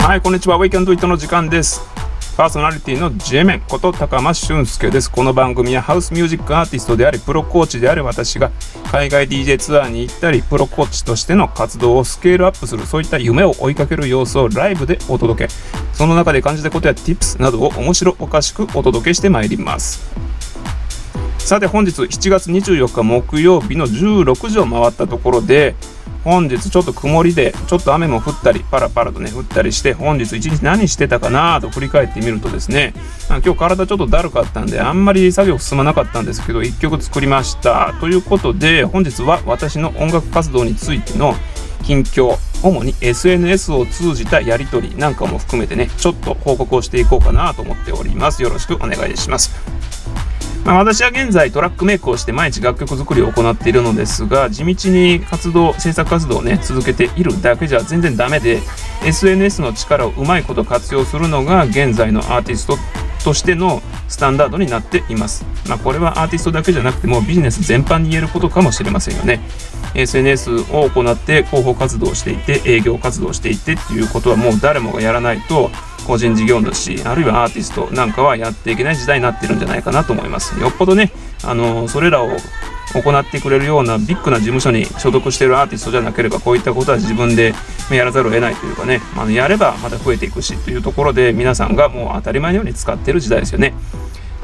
[0.00, 0.56] はい、こんにちは。
[0.56, 1.80] ウェイキャンドイットの時間です。
[2.36, 5.10] パーソナリティのジェメンこと高間俊介です。
[5.10, 8.50] この番組はハウスミュージックアーティストであり、プロコーチである私が
[8.92, 15.54] 海外 DJ ツアーに行ったり、プロコーチとしての活動をスケールアップする、そういった夢を追いかける様子をライブでお届け、
[15.94, 20.14] その中で感じたことや Tips などを面白おかしくお届けしてまいります。
[21.48, 25.76] さて本日7月24日木曜日の16時を回ったところで
[26.22, 32.92] 本日ちょっと曇りでちょっと雨も降ったりパラパラとね降ったりして本日一日何してたかなと振り返ってみるとですね
[33.30, 37.94] 今日体ちょっとだるかったんであんまり作業進まなかったんですけど1曲作りました。
[37.98, 41.32] ということで本日は私の音楽活動についての
[41.82, 48.42] 近況主に SNS を通じたやり取りなんかも含めてねちょっと報告をしていこうかなと思っております。
[48.42, 49.78] よろしくお願いします。
[50.64, 58.60] まあ、私は現在トラックメイクをして毎日楽曲作りを行っているのですが地道に活動制作活動をね続けているだけじゃ全然ダメで
[59.04, 62.76] SNS の力をうまいこと活用するのが現在のアーティスト
[63.24, 65.44] としてのスタンダードになっています。
[65.68, 69.40] まあ、これはアーティストだけじゃなくてもビジネス全般に言えることかもしれませんよね。
[69.94, 75.70] SNS を行って広報活動をしていて営業活動をしていてっていうことはもう誰もがやらないと
[76.06, 81.12] 個人事業主あるいはアーティストなんかはやっていけない時代になってるんじゃないかなと思いますよっぽどね
[81.44, 82.30] あのそれらを
[82.94, 87.54] 行ってくれるようなビッグな事務所に所属しているアーティストじゃなければこういったことは自分で
[87.90, 93.74] やらざるを得ないというかね、まあ、やればまた増えていくしというところで皆さんがもう当たり前のように使ってる時代ですよね。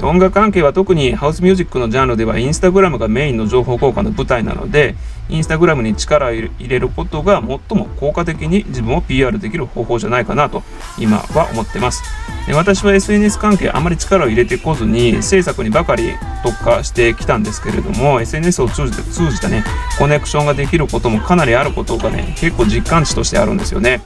[0.02, 4.96] 音楽関係は特にハウスミュージックのジャンルではインスタグラムがメインの情報交換の舞台なので
[5.28, 10.62] インスタグラムに力を入れることが最も効果的に自分を PR できる方法じゃないかなと
[10.98, 12.02] 今は思ってます。
[12.52, 16.12] 私は SNS 関係あまり力を入れてこずに制作にばかり
[16.42, 19.64] 特化してきたんですけれども SNS を通じて通じたね
[19.98, 24.02] コネクションができることもかなりあることがね結構実感値としてあるんですよね。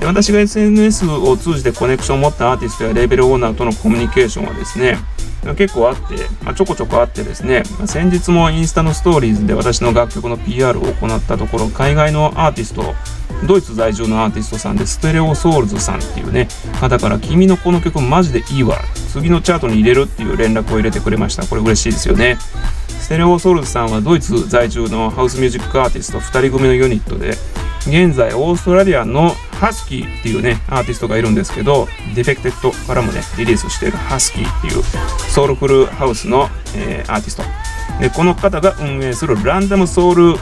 [0.00, 4.96] で私が SNS を通じてコネクションを持ったアーティストやレーベルオーナーとのコミュニケーションはですね
[5.56, 12.94] 結構あって、まあ、ちょこちょこあってですね、まあ、先日もインスタのストーリーズで私の楽曲の PR を行ったところ海外のアーティスト
[13.46, 16.48] ドイツ在住のアーティストさんでステレオソウルズさんっていうね
[16.80, 18.76] 方から君のこの曲マジでいいわ
[19.10, 21.44] 次のチャートに入れるっていう連絡を入れてくれました。
[21.44, 22.38] これ嬉しいですよね。
[22.88, 27.30] ステレオソウルズさんはドイツ在住のハウスミュージックアーティスト2人組のユニットで
[27.88, 34.82] 現在オーストラリアの Husky っていうねアーティストがいるんですけど Defected からもねリリースしている Husky っていう
[35.30, 37.42] ソウルフルハウスの、えー、アーティスト。
[38.00, 40.34] でこの方が運営する Random Soul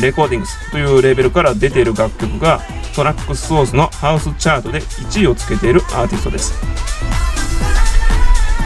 [0.00, 2.60] Recordings というレーベルから出ている楽曲が
[2.96, 7.19] Traxsource のハウスチャートで1位をつけているアーティストです。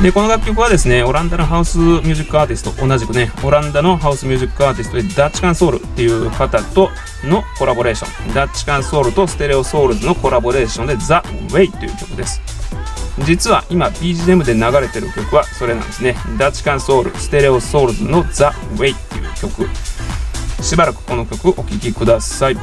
[0.03, 6.91] で、この楽曲はですね、オランダのハウスミュージックアーティスト、同じくね、オランダのハウスミュージックアーティストでダッチカンソウルっていう方と
[7.25, 12.43] のコラボレーション、ダッチカンソウルとステレオソウルズのコラボレーションでザ・ウェイという曲です。
[13.21, 16.17] 実は今 BGM で流れてる曲はそれなんですね。
[16.39, 19.69] ダッチカンソウル、ステレオソウルズのザ・ウェイっていう曲。
[20.61, 22.57] しばらくこの曲お聴きください。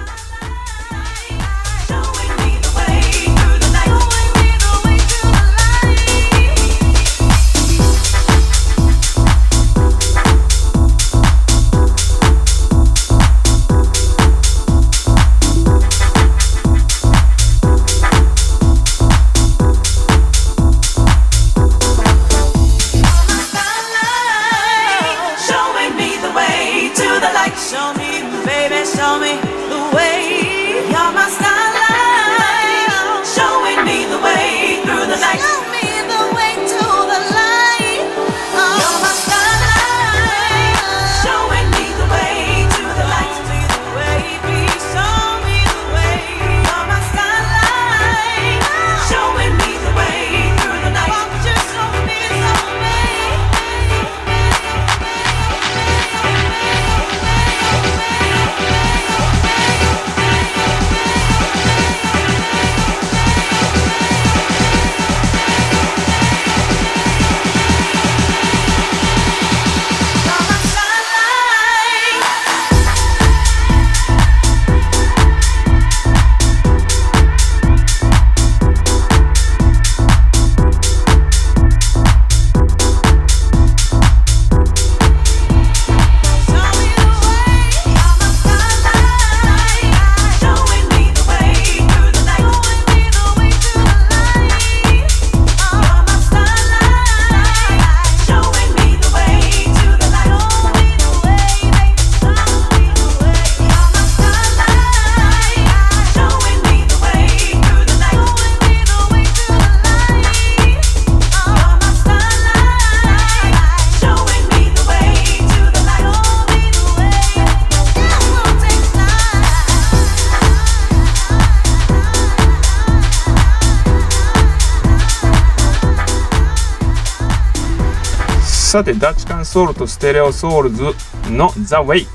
[128.71, 130.81] さてダッチカンソウルとステレオソウルズ
[131.29, 132.07] の The Way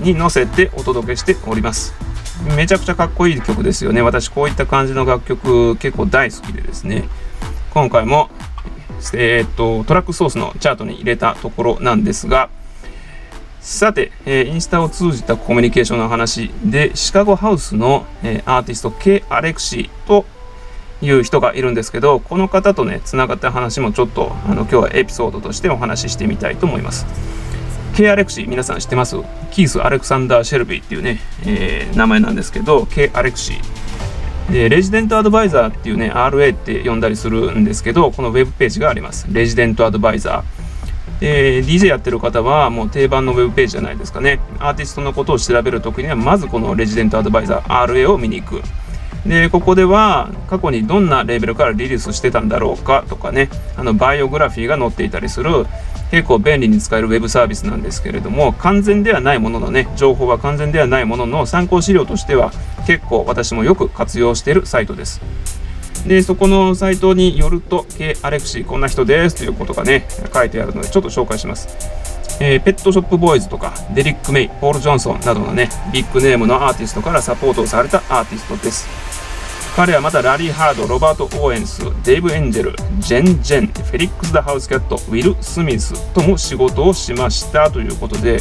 [0.00, 1.94] に乗せてお届けしております。
[2.54, 4.02] めちゃくちゃかっこいい曲ですよね。
[4.02, 7.08] 私こういった感じの楽曲結構大好きでですね。
[7.72, 8.28] 今回も
[9.14, 12.50] えー、っとトラックソースのチャートに入れたところなんですが
[13.62, 20.26] さて、えー、インスタを通じたコミュニケーションの話でシカゴハウスの、えー、アーティスト K アレクシーと
[21.04, 27.06] いう人がいるんですけどこの方とねつながった話もちょっとあの今日はエピソードとしてお話ししてみたいと思います。
[27.94, 29.16] K アレクシー皆さん知ってます？
[29.52, 39.26] キース・アレクサンダー・シェルビーっていうね、えー、名前なんですけど K アレクシーでレジデントアドバイザーっていうね RA って呼んだりするんですけどこのウェブページがあります。
[39.30, 44.40] レジデントアドバイザーで DJ やってる方はもう定番のウェブページじゃないですかね。
[44.58, 48.62] アーティストのことを調べるときにはまずこのレジデントアドバイザー RA を見に行く。
[49.26, 55.66] でここでは過去にどんなレーベルからリリースしてたんだろうかとかねあのバイオグラフィーが載っていたりする
[56.10, 62.52] 結構便利に使えるウェブサービスなんですけれども完全ではないもののね情報は完全ではないものの参考資料としては
[62.86, 65.20] 結構私もよく活用しているサイトです。
[66.06, 72.13] でそこのサイトによると K アレクシーこんな人ですということがね書いてあるのでちょっと紹介します。
[72.40, 78.88] えー、ペットショップボーイズとかデリック・メイ、ポール・ジョンソンなどのね、ビッグネームのアーティストからサポートをされたアーティストです。
[79.76, 88.40] 彼はまたラリー・ハード、ロバート・オーエンス、デイブ・エンジェル、ジェン・ジェン、フェリックス・ダ・ハウス・キャット、ウィル・スミスとも仕事をしましたということで、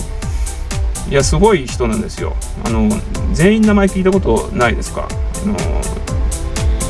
[1.09, 2.35] いや、すごい人なんですよ。
[2.65, 2.87] あの、
[3.33, 5.07] 全員名前聞いたことないですか？
[5.43, 5.55] あの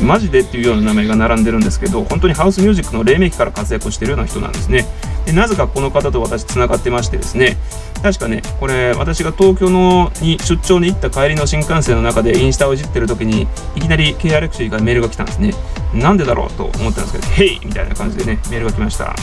[0.05, 4.85] マジでっていうような名前が並んでるんですけど、本当にハウスミュージックの黎明期から活躍してるような人なんですね。
[5.25, 7.57] でなぜかこの方と私つながってましてですね、
[8.01, 15.53] 確かね、これ私が東京のに出張に行った帰りの新幹線の中でインスタをいじってる時に、いきなり k r x からメールが来たんですね。
[15.93, 19.15] なんでだろうと思ったんですけど、ヘイみたいな感じでね、メールが来ました。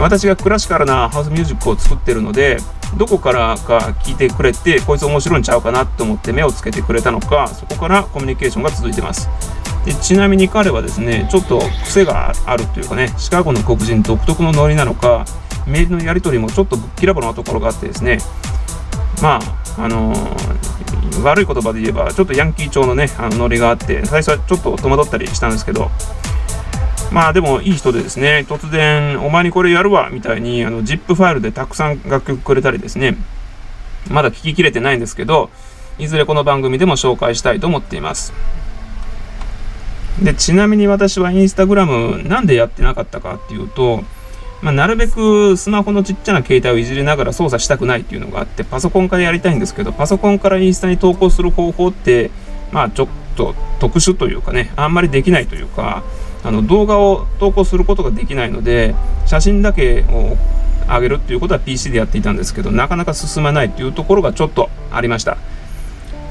[0.00, 2.58] 私がクラシカルなハウスミュージックを作ってるので、
[2.96, 9.28] どこからか聞いてくれて、こいつ面白いんちゃうかなと思って目をつけてくれたのか、そこからコミュニケーションが続いてます。
[9.84, 15.24] でちなみに彼はですね、ちょっと癖があるというかね、シカゴの黒人独特のノリなのか、
[15.66, 18.18] メールのやり取りもちょっとぶっきらぼうなところがあってですね、
[19.22, 19.38] ま
[19.76, 25.90] あ、あのー、悪い言葉で言えば、ちょっとヤンキー調のね、あのノリがあって、最初はちょっと戸惑ったりしたんですけど、
[27.12, 33.16] まあでもいい人でですね、突然、お前にこれやるわみたいに、あの、ZIP ファイルでたくさん楽曲くれたりですね、
[34.10, 35.50] まだ聞ききれてないんですけど、
[35.98, 38.32] いずれこの番組でも紹介したいと思っています。
[40.22, 44.02] で、ちなみに私はインスタグラムなんでやってなかったかっていうと、
[44.60, 52.30] まあ、なるべくスマホのちっちゃな携帯をいじりながら操作したくないっていうのがあって、パソコンからやりたいんですけど、パソコンからインスタに投稿する方法って、
[52.72, 56.02] まあちょっと特殊というかね、あんまりできないというか、
[56.42, 58.96] あの動画を投稿することができないので、
[59.26, 60.36] 写真だけを
[60.88, 65.36] 上げるっていうことは PC でやっていたんですけど、なかなか進まないっていうところがちょっとありました。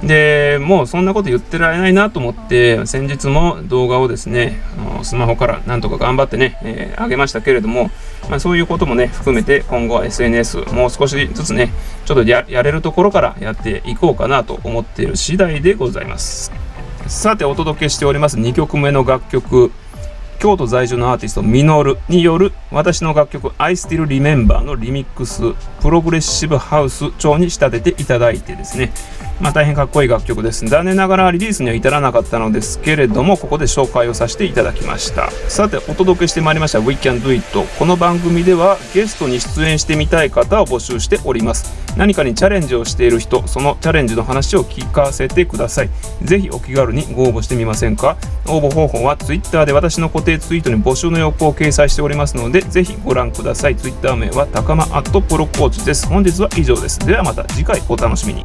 [0.04, 4.62] でもうそんなこと言ってられないなと思って先日も動画をですね
[5.04, 7.90] スマホからなんとか頑張ってね、えー、上げましたけれども、
[8.30, 11.72] まあ、そういうこともね含めて今後は SNS もう少しずつね
[12.06, 16.52] ちょっとやれるところからやっていこうかなと思っている次第でございます。
[17.08, 19.72] さてお届けしております2曲目の楽曲
[20.40, 28.92] 京都在住のアーティストミノルによる私の楽曲 I Still Remember のリミックスプログレッシブハウス調に仕立てていただいてですね
[29.40, 30.66] まあ、大変かっこいい楽曲です。
[30.66, 35.30] 残念ながらリリースには至らなかったのですけれども、ここで紹介をさせていただきました。
[35.48, 37.44] さて、お届けしてまいりました We Can Do It。
[37.78, 41.72] この番組ではゲストに出演してみたい方を募集しております。
[41.96, 45.90] 何かにチャレンジをしている人、そのチャレンジの話を聞かせてください。
[46.24, 48.18] ぜひお気軽にご応募してみませんか
[48.48, 53.76] 応募方法は Twitter で私の固定ツイートに募集の要項を掲載しておりますので、ぜひご覧ください。
[53.76, 56.08] Twitter 名は高間アットプロコーチです。
[56.08, 56.98] 本日は以上です。
[57.00, 58.44] ではまた次回お楽しみに。